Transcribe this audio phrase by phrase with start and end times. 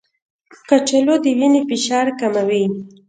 [0.67, 2.65] کچالو د وینې فشار کموي.